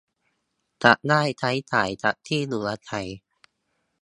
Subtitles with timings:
[0.83, 3.07] จะได้ใช้จ่ายกับที่อยู่อาศัย